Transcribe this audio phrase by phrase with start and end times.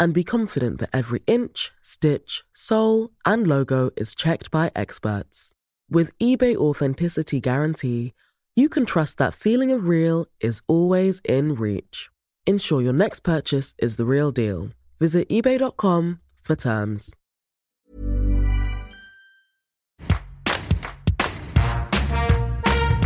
[0.00, 5.52] and be confident that every inch, stitch, sole, and logo is checked by experts.
[5.90, 8.14] With eBay Authenticity Guarantee,
[8.56, 12.08] you can trust that feeling of real is always in reach.
[12.46, 14.70] Ensure your next purchase is the real deal.
[14.98, 17.14] Visit eBay.com for terms.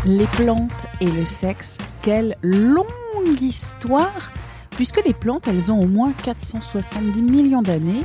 [0.06, 4.30] Les plantes et le sexe, quelle longue histoire
[4.74, 8.04] puisque les plantes, elles ont au moins 470 millions d'années,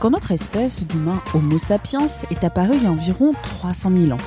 [0.00, 4.22] quand notre espèce d'humain Homo sapiens est apparue il y a environ 300 000 ans.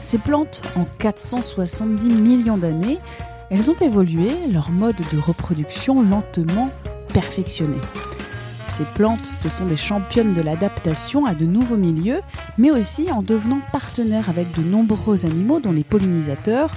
[0.00, 2.98] Ces plantes, en 470 millions d'années,
[3.50, 6.70] elles ont évolué, leur mode de reproduction lentement
[7.12, 7.76] perfectionné.
[8.66, 12.20] Ces plantes, ce sont des championnes de l'adaptation à de nouveaux milieux,
[12.58, 16.70] mais aussi en devenant partenaires avec de nombreux animaux dont les pollinisateurs,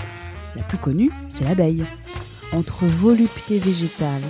[0.55, 1.83] la plus connue, c'est l'abeille.
[2.53, 4.21] Entre volupté végétale,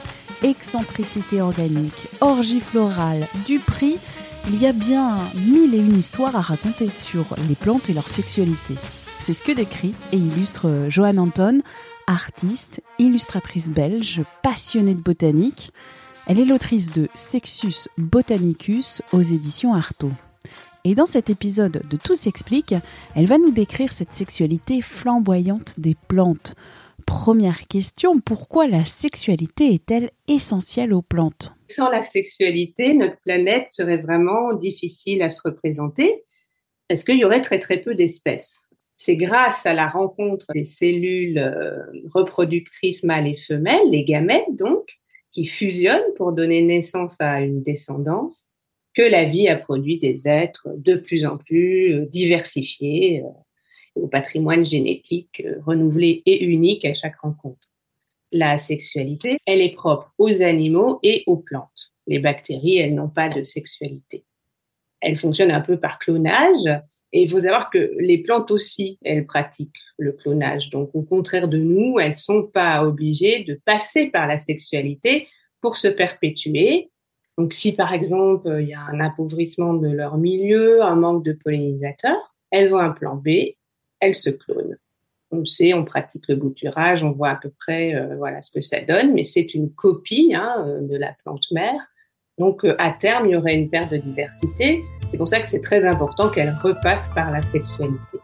[0.42, 3.98] excentricité organique, orgie florale, du prix,
[4.48, 8.10] il y a bien mille et une histoires à raconter sur les plantes et leur
[8.10, 8.76] sexualité.
[9.20, 11.60] C'est ce que décrit et illustre Joanne Anton,
[12.08, 15.72] artiste, illustratrice belge, passionnée de botanique.
[16.26, 20.12] Elle est l'autrice de Sexus Botanicus aux éditions Artaud.
[20.86, 22.74] Et dans cet épisode de Tout s'explique,
[23.16, 26.56] elle va nous décrire cette sexualité flamboyante des plantes.
[27.06, 31.54] Première question, pourquoi la sexualité est-elle essentielle aux plantes?
[31.68, 36.24] Sans la sexualité, notre planète serait vraiment difficile à se représenter
[36.88, 38.60] parce qu'il y aurait très très peu d'espèces.
[38.96, 44.88] C'est grâce à la rencontre des cellules euh, reproductrices mâles et femelles, les gamètes donc,
[45.32, 48.44] qui fusionnent pour donner naissance à une descendance,
[48.96, 53.30] que la vie a produit des êtres de plus en plus euh, diversifiés, euh,
[54.02, 57.68] au patrimoine génétique euh, renouvelé et unique à chaque rencontre.
[58.32, 61.94] La sexualité, elle est propre aux animaux et aux plantes.
[62.08, 64.26] Les bactéries, elles n'ont pas de sexualité.
[65.02, 66.68] Elles fonctionnent un peu par clonage.
[67.14, 70.70] Et il faut savoir que les plantes aussi, elles pratiquent le clonage.
[70.70, 75.30] Donc, au contraire de nous, elles sont pas obligées de passer par la sexualité
[75.62, 76.92] pour se perpétuer.
[77.38, 81.34] Donc, si par exemple, il y a un appauvrissement de leur milieu, un manque de
[81.34, 83.56] pollinisateurs, elles ont un plan B
[84.00, 84.78] elle se clone.
[85.32, 88.62] On sait, on pratique le bouturage, on voit à peu près euh, voilà ce que
[88.62, 91.82] ça donne, mais c'est une copie hein, euh, de la plante mère.
[92.38, 94.84] Donc euh, à terme, il y aurait une perte de diversité.
[95.12, 98.20] C'est pour ça que c'est très important qu'elle repasse par la sexualité.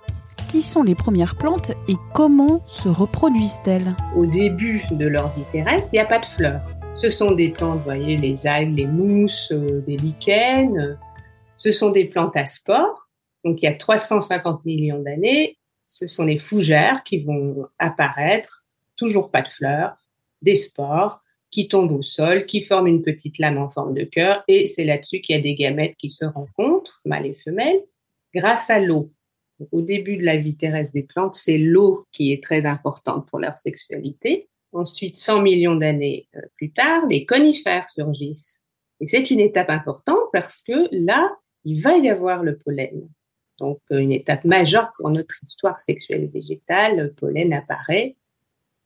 [0.47, 3.95] Qui sont les premières plantes et comment se reproduisent-elles?
[4.15, 6.61] Au début de leur vie terrestre, il n'y a pas de fleurs.
[6.95, 10.95] Ce sont des plantes, vous voyez, les algues, les mousses, des lichens.
[11.57, 13.09] Ce sont des plantes à spores.
[13.43, 15.57] Donc il y a 350 millions d'années,
[15.93, 18.65] ce sont les fougères qui vont apparaître,
[18.95, 19.95] toujours pas de fleurs,
[20.41, 21.21] des spores
[21.51, 24.85] qui tombent au sol, qui forment une petite lame en forme de cœur, et c'est
[24.85, 27.83] là-dessus qu'il y a des gamètes qui se rencontrent, mâles et femelles,
[28.33, 29.11] grâce à l'eau.
[29.71, 33.37] Au début de la vie terrestre des plantes, c'est l'eau qui est très importante pour
[33.37, 34.49] leur sexualité.
[34.71, 38.59] Ensuite, 100 millions d'années euh, plus tard, les conifères surgissent.
[38.99, 43.07] Et c'est une étape importante parce que là, il va y avoir le pollen.
[43.59, 48.15] Donc, euh, une étape majeure pour notre histoire sexuelle végétale, le pollen apparaît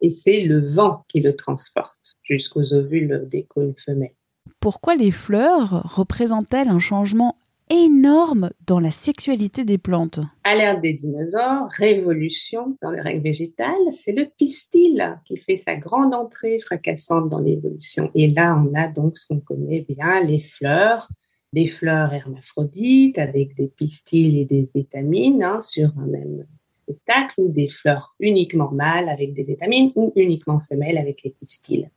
[0.02, 4.14] et c'est le vent qui le transporte jusqu'aux ovules des cônes femelles.
[4.60, 7.36] Pourquoi les fleurs représentent-elles un changement
[7.70, 10.20] énorme dans la sexualité des plantes?
[10.44, 15.76] À l'ère des dinosaures, révolution dans les règles végétales, c'est le pistil qui fait sa
[15.76, 18.10] grande entrée fracassante dans l'évolution.
[18.16, 21.10] Et là, on a donc ce qu'on connaît bien, les fleurs,
[21.54, 26.46] des fleurs hermaphrodites avec des pistils et des étamines hein, sur un même
[26.80, 31.90] spectacle, ou des fleurs uniquement mâles avec des étamines ou uniquement femelles avec les pistils.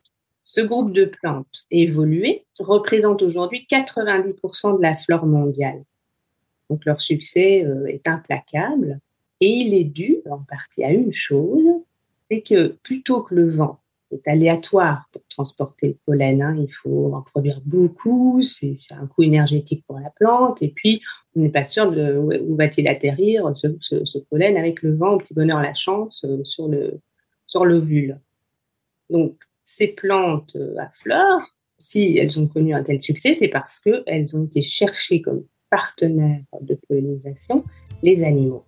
[0.43, 5.85] Ce groupe de plantes évoluées représente aujourd'hui 90% de la flore mondiale.
[6.69, 9.01] Donc leur succès euh, est implacable
[9.41, 11.83] et il est dû en partie à une chose,
[12.25, 13.80] c'est que plutôt que le vent
[14.13, 16.43] est aléatoire pour transporter le pollen.
[16.43, 16.57] Hein.
[16.59, 20.59] Il faut en produire beaucoup, c'est un coût énergétique pour la plante.
[20.61, 21.01] Et puis,
[21.37, 25.63] on n'est pas sûr de où va-t-il atterrir ce, pollen avec le vent, petit bonheur,
[25.63, 27.01] la chance euh, sur le
[27.47, 28.21] sur l'ovule.
[29.11, 31.43] Donc, ces plantes euh, à fleurs,
[31.79, 36.43] si elles ont connu un tel succès, c'est parce qu'elles ont été cherchées comme partenaire
[36.61, 37.65] de pollinisation,
[38.03, 38.65] les animaux.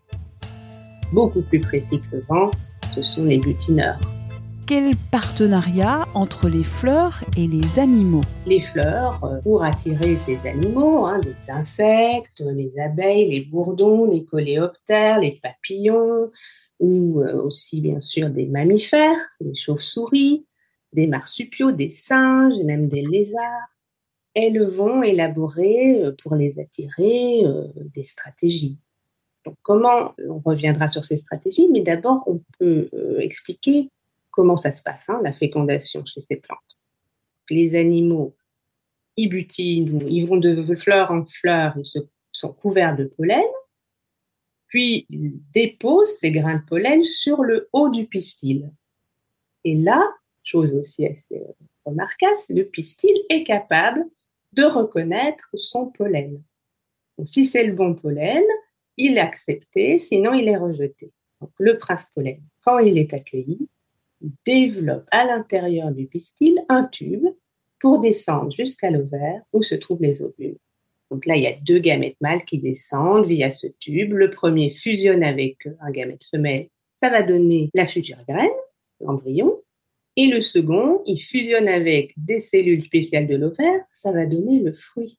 [1.12, 2.50] Beaucoup plus précis que le vent,
[2.94, 4.00] ce sont les butineurs.
[4.74, 11.04] Quel partenariat entre les fleurs et les animaux Les fleurs, euh, pour attirer ces animaux,
[11.04, 16.30] hein, les insectes, les abeilles, les bourdons, les coléoptères, les papillons,
[16.80, 20.46] ou euh, aussi bien sûr des mammifères, les chauves-souris,
[20.94, 23.68] des marsupiaux, des singes même des lézards.
[24.32, 27.42] Elles vont élaborer euh, pour les attirer
[27.94, 28.78] des stratégies.
[29.44, 32.88] Donc comment on reviendra sur ces stratégies, mais d'abord on peut
[33.18, 33.90] expliquer
[34.32, 36.58] comment ça se passe, hein, la fécondation chez ces plantes.
[37.48, 38.34] Les animaux,
[39.16, 42.00] ils butinent, ils vont de fleur en fleur, ils se,
[42.32, 43.44] sont couverts de pollen,
[44.66, 48.72] puis ils déposent ces grains de pollen sur le haut du pistil.
[49.64, 50.02] Et là,
[50.42, 51.42] chose aussi assez
[51.84, 54.04] remarquable, le pistil est capable
[54.54, 56.42] de reconnaître son pollen.
[57.24, 58.42] Si c'est le bon pollen,
[58.96, 61.12] il est accepté, sinon il est rejeté.
[61.40, 63.68] Donc, le prince pollen, quand il est accueilli,
[64.46, 67.26] développe à l'intérieur du pistil un tube
[67.80, 70.58] pour descendre jusqu'à l'ovaire où se trouvent les ovules.
[71.10, 74.14] Donc là, il y a deux gamètes mâles qui descendent via ce tube.
[74.14, 76.68] Le premier fusionne avec un gamète femelle.
[76.94, 78.48] Ça va donner la future graine,
[79.00, 79.60] l'embryon.
[80.16, 83.80] Et le second, il fusionne avec des cellules spéciales de l'ovaire.
[83.92, 85.18] Ça va donner le fruit.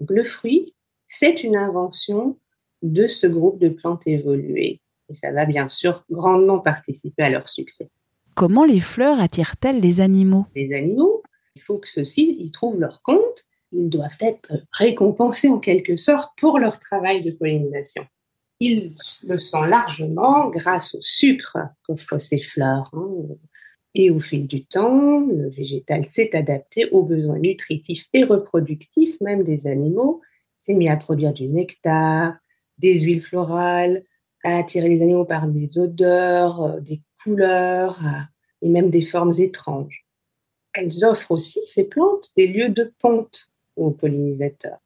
[0.00, 0.74] Donc le fruit,
[1.06, 2.38] c'est une invention
[2.82, 4.80] de ce groupe de plantes évoluées.
[5.08, 7.88] Et ça va bien sûr grandement participer à leur succès.
[8.36, 10.44] Comment les fleurs attirent-elles les animaux?
[10.54, 11.22] Les animaux,
[11.54, 13.46] il faut que ceux-ci y trouvent leur compte.
[13.72, 18.04] Ils doivent être récompensés en quelque sorte pour leur travail de pollinisation.
[18.60, 18.94] Ils
[19.26, 21.56] le sentent largement grâce au sucre
[21.86, 22.90] qu'offrent ces fleurs.
[22.92, 23.08] Hein.
[23.94, 29.44] Et au fil du temps, le végétal s'est adapté aux besoins nutritifs et reproductifs même
[29.44, 30.20] des animaux,
[30.58, 32.34] s'est mis à produire du nectar,
[32.76, 34.04] des huiles florales,
[34.44, 38.20] à attirer les animaux par des odeurs, euh, des couleurs euh,
[38.62, 40.04] et même des formes étranges.
[40.72, 44.78] Elles offrent aussi, ces plantes, des lieux de ponte aux pollinisateurs.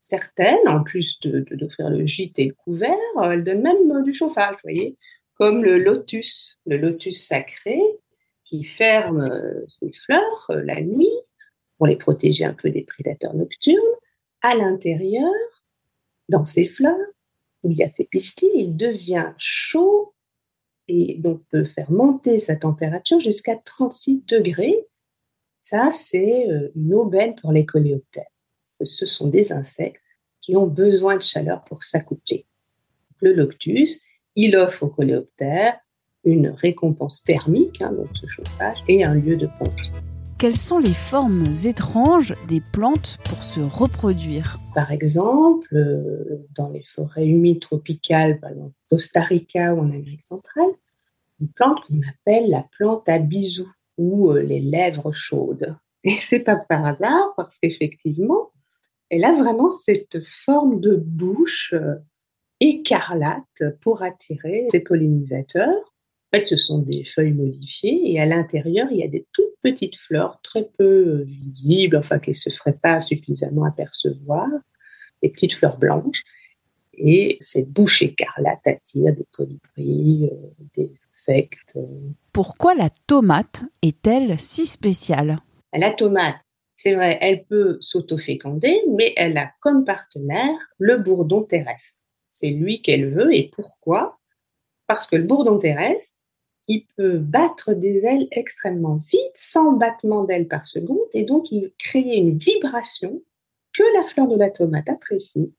[0.00, 4.56] Certaines, en plus d'offrir le gîte et le couvert, euh, elles donnent même du chauffage,
[4.62, 4.96] voyez,
[5.34, 7.80] comme le lotus, le lotus sacré,
[8.44, 9.30] qui ferme
[9.68, 11.08] ses fleurs la nuit
[11.78, 13.78] pour les protéger un peu des prédateurs nocturnes.
[14.42, 15.30] À l'intérieur,
[16.28, 16.96] dans ses fleurs,
[17.62, 20.14] où il y a ces pistils, il devient chaud
[20.90, 24.76] et donc peut faire monter sa température jusqu'à 36 degrés.
[25.62, 28.30] Ça, c'est euh, une aubaine pour les coléoptères.
[28.82, 30.02] Ce sont des insectes
[30.40, 32.46] qui ont besoin de chaleur pour s'accoupler.
[33.20, 34.00] Le loctus,
[34.34, 35.78] il offre aux coléoptères
[36.24, 39.89] une récompense thermique, hein, donc ce chauffage, et un lieu de ponte.
[40.40, 46.82] Quelles sont les formes étranges des plantes pour se reproduire Par exemple, euh, dans les
[46.82, 50.70] forêts humides tropicales, par exemple Costa Rica ou en Amérique centrale,
[51.42, 55.76] une plante qu'on appelle la plante à bisous ou euh, les lèvres chaudes.
[56.04, 58.50] Et c'est pas par hasard parce qu'effectivement,
[59.10, 61.96] elle a vraiment cette forme de bouche euh,
[62.60, 65.92] écarlate pour attirer ses pollinisateurs.
[66.32, 69.56] En fait, ce sont des feuilles modifiées et à l'intérieur, il y a des toutes
[69.62, 74.46] petites fleurs très peu visibles, enfin qui ne se feraient pas suffisamment apercevoir,
[75.22, 76.22] des petites fleurs blanches.
[76.92, 81.78] Et cette bouche écarlate attire des colibris, euh, des insectes.
[82.32, 85.38] Pourquoi la tomate est-elle si spéciale?
[85.72, 86.36] La tomate,
[86.74, 92.00] c'est vrai, elle peut s'autoféconder, mais elle a comme partenaire le bourdon terrestre.
[92.28, 94.18] C'est lui qu'elle veut et pourquoi?
[94.86, 96.14] Parce que le bourdon terrestre,
[96.70, 101.72] il peut battre des ailes extrêmement vite, sans battement d'ailes par seconde, et donc il
[101.80, 103.20] crée une vibration
[103.76, 105.52] que la fleur de la tomate apprécie,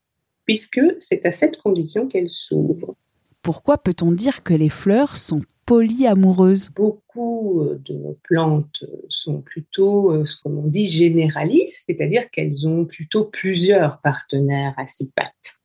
[0.45, 2.95] puisque c'est à cette condition qu'elle s'ouvre.
[3.41, 6.69] Pourquoi peut-on dire que les fleurs sont polyamoureuses?
[6.69, 13.25] Beaucoup euh, de plantes sont plutôt, euh, comme on dit, généralistes, c'est-à-dire qu'elles ont plutôt
[13.25, 15.60] plusieurs partenaires à six pattes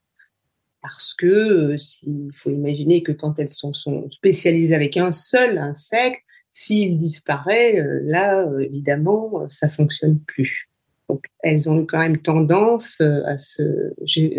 [0.87, 3.73] parce que euh, il faut imaginer que quand elles sont,
[4.09, 10.71] spécialisées avec un seul insecte, s'il disparaît, euh, là, euh, évidemment, ça fonctionne plus.
[11.09, 13.63] Donc, elles ont quand même tendance à, se,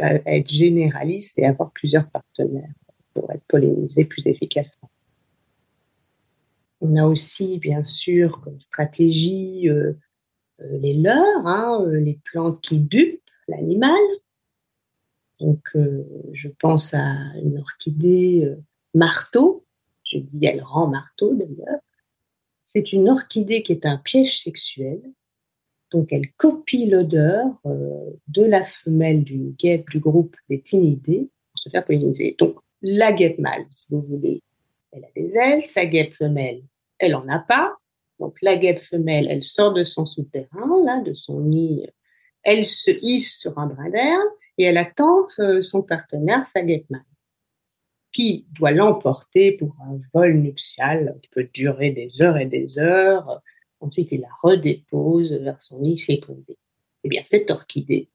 [0.02, 2.74] à être généralistes et avoir plusieurs partenaires
[3.14, 4.90] pour être pollinisées plus efficacement.
[6.80, 9.70] On a aussi, bien sûr, comme stratégie
[10.60, 13.96] les leurres, hein, les plantes qui dupent l'animal.
[15.42, 16.04] Donc, euh,
[16.34, 18.56] je pense à une orchidée euh,
[18.94, 19.66] marteau.
[20.04, 21.80] Je dis elle rend marteau d'ailleurs.
[22.64, 25.02] C'est une orchidée qui est un piège sexuel
[25.92, 31.60] Donc, elle copie l'odeur euh, de la femelle d'une guêpe du groupe des Tinidés pour
[31.60, 32.36] se faire polliniser.
[32.38, 34.42] Donc, la guêpe mâle, si vous voulez,
[34.92, 35.68] elle a des ailes.
[35.68, 36.64] Sa guêpe femelle,
[37.00, 37.76] elle en a pas.
[38.20, 41.88] Donc, la guêpe femelle, elle sort de son souterrain, là, de son nid.
[42.44, 47.04] Elle se hisse sur un brin d'herbe et elle attend euh, son partenaire, sa mâle,
[48.12, 53.42] qui doit l'emporter pour un vol nuptial qui peut durer des heures et des heures
[53.80, 56.58] Ensuite, il la redépose vers son nid fécondé.
[57.04, 58.10] Eh bien, cette orchidée,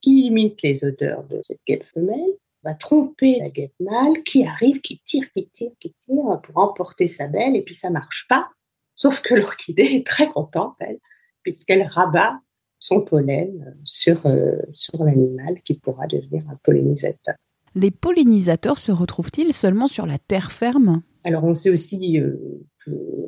[0.00, 2.32] qui imite les odeurs de cette guêpe femelle,
[2.64, 7.08] va tromper la guêpe mâle qui arrive, qui tire, qui tire, qui tire pour emporter
[7.08, 8.48] sa belle, et puis ça marche pas.
[8.94, 10.98] Sauf que l'orchidée est très contente, elle,
[11.42, 12.40] puisqu'elle rabat
[12.82, 17.36] son pollen sur, euh, sur l'animal qui pourra devenir un pollinisateur.
[17.74, 21.02] Les pollinisateurs se retrouvent-ils seulement sur la terre ferme?
[21.24, 22.62] Alors on sait aussi euh,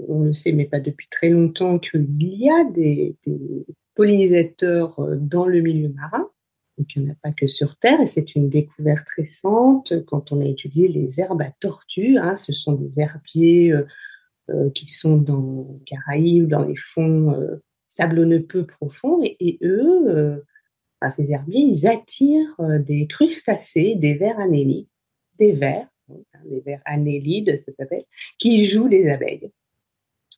[0.09, 3.17] on le sait, mais pas depuis très longtemps, qu'il y a des,
[3.95, 6.29] pollinisateurs euh, dans le milieu marin.
[6.77, 10.33] Donc, il n'y en a pas que sur Terre, et c'est une découverte récente quand
[10.33, 12.19] on a étudié les herbes à tortues.
[12.19, 12.37] Hein.
[12.37, 13.87] ce sont des herbiers euh,
[14.51, 17.33] euh, qui sont dans les Caraïbes, dans les fonds
[17.95, 20.43] sablonneux peu profonds, et, eux,
[21.11, 24.89] ces herbiers, ils attirent des crustacés, des vers anélides,
[25.39, 25.87] des vers,
[26.47, 28.05] les vers annélides, ça s'appelle,
[28.39, 29.51] qui jouent les abeilles.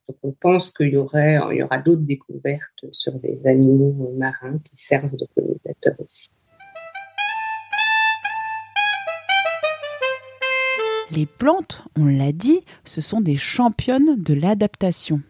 [0.07, 4.77] Donc on pense qu'il y, il y aura d'autres découvertes sur des animaux marins qui
[4.77, 6.29] servent de pollinisateurs aussi.
[11.11, 15.21] Les plantes, on l'a dit, ce sont des championnes de l'adaptation.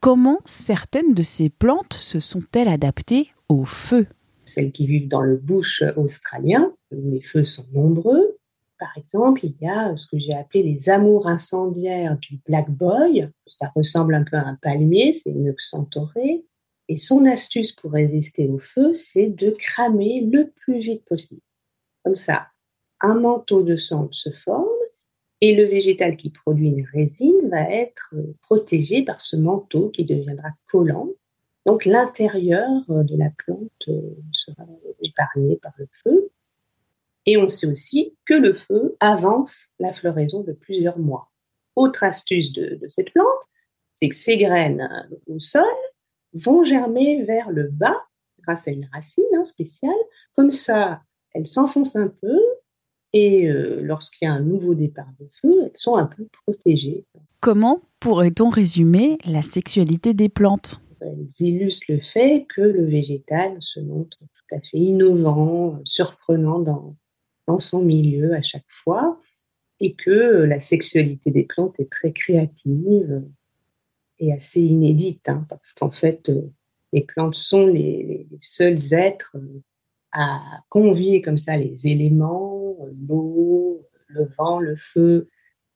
[0.00, 4.06] Comment certaines de ces plantes se sont-elles adaptées au feu?
[4.44, 8.38] Celles qui vivent dans le bush australien, où les feux sont nombreux,
[8.78, 13.28] par exemple, il y a ce que j'ai appelé les amours incendiaires du Black Boy.
[13.46, 16.44] Ça ressemble un peu à un palmier, c'est une xanthorée.
[16.88, 21.42] Et son astuce pour résister au feu, c'est de cramer le plus vite possible.
[22.04, 22.46] Comme ça,
[23.00, 24.77] un manteau de cendre se forme
[25.40, 30.48] et le végétal qui produit une résine va être protégé par ce manteau qui deviendra
[30.68, 31.08] collant.
[31.64, 33.88] Donc l'intérieur de la plante
[34.32, 34.64] sera
[35.02, 36.30] épargné par le feu.
[37.26, 41.30] Et on sait aussi que le feu avance la floraison de plusieurs mois.
[41.76, 43.26] Autre astuce de, cette plante,
[43.92, 45.62] c'est que ses graines euh, au sol
[46.32, 48.00] vont germer vers le bas
[48.40, 49.92] grâce à une racine hein, spéciale.
[50.34, 51.02] Comme ça,
[51.34, 52.40] elles s'enfoncent un peu
[53.12, 57.04] et euh, lorsqu'il y a un nouveau départ de feu, elles sont un peu protégées.
[57.40, 60.82] Comment pourrait-on résumer la sexualité des plantes?
[61.00, 66.96] Elles illustrent le fait que le végétal se montre tout à fait innovant, surprenant dans,
[67.46, 69.20] dans son milieu à chaque fois
[69.80, 73.22] et que la sexualité des plantes est très créative
[74.18, 76.50] et assez inédite, hein, parce qu'en fait, euh,
[76.92, 79.36] les plantes sont les, seuls êtres
[80.12, 82.76] à convier comme ça les éléments,
[83.08, 85.28] l'eau, le vent, le feu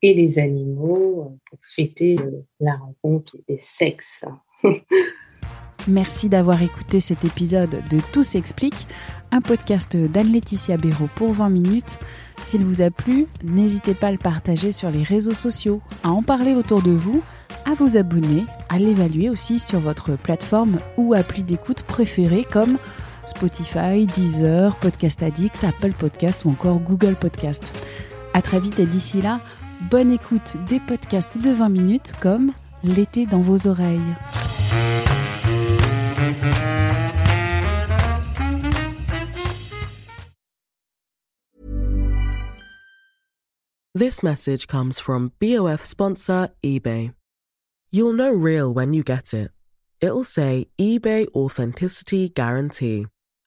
[0.02, 2.18] et les animaux pour fêter
[2.60, 4.24] la rencontre des sexes.
[5.88, 8.86] Merci d'avoir écouté cet épisode de Tout s'explique,
[9.32, 11.98] un podcast d'Anne-Laetitia Béraud pour 20 minutes.
[12.44, 16.22] S'il vous a plu, n'hésitez pas à le partager sur les réseaux sociaux, à en
[16.22, 17.22] parler autour de vous,
[17.64, 22.78] à vous abonner, à l'évaluer aussi sur votre plateforme ou appli d'écoute préférée comme
[23.26, 27.74] Spotify, Deezer, Podcast Addict, Apple Podcast ou encore Google Podcast.
[28.34, 29.40] À très vite et d'ici là,
[29.90, 32.52] bonne écoute des podcasts de 20 minutes comme
[32.84, 34.00] L'été dans vos oreilles.
[43.94, 47.12] This message comes from BOF sponsor eBay.
[47.92, 49.50] You'll know real when you get it.
[50.00, 53.06] It'll say eBay Authenticity Guarantee.